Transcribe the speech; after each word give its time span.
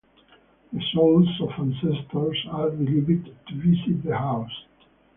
The 0.73 0.81
souls 0.95 1.27
of 1.41 1.49
ancestors 1.59 2.47
are 2.49 2.71
believed 2.71 3.29
to 3.49 3.55
visit 3.55 4.01
the 4.03 4.17
house. 4.17 4.65